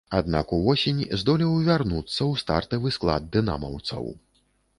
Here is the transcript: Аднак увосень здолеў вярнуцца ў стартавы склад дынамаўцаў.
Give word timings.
Аднак 0.17 0.51
увосень 0.57 1.03
здолеў 1.23 1.51
вярнуцца 1.67 2.15
ў 2.15 2.41
стартавы 2.43 2.95
склад 2.97 3.29
дынамаўцаў. 3.37 4.11